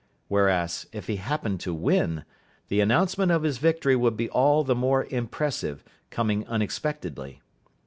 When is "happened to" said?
1.17-1.75